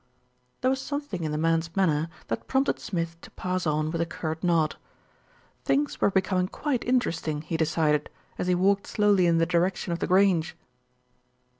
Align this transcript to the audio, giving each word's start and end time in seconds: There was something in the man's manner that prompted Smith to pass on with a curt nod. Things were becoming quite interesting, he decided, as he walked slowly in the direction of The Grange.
There 0.61 0.71
was 0.71 0.81
something 0.81 1.23
in 1.23 1.31
the 1.31 1.37
man's 1.37 1.75
manner 1.75 2.09
that 2.25 2.47
prompted 2.47 2.79
Smith 2.79 3.21
to 3.21 3.29
pass 3.29 3.67
on 3.67 3.91
with 3.91 4.01
a 4.01 4.05
curt 4.07 4.43
nod. 4.43 4.77
Things 5.63 6.01
were 6.01 6.09
becoming 6.09 6.47
quite 6.47 6.83
interesting, 6.85 7.43
he 7.43 7.55
decided, 7.55 8.09
as 8.39 8.47
he 8.47 8.55
walked 8.55 8.87
slowly 8.87 9.27
in 9.27 9.37
the 9.37 9.45
direction 9.45 9.93
of 9.93 9.99
The 9.99 10.07
Grange. 10.07 10.57